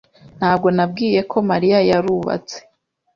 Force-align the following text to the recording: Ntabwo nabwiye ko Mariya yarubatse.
Ntabwo 0.37 0.67
nabwiye 0.75 1.19
ko 1.31 1.37
Mariya 1.49 1.79
yarubatse. 1.89 2.57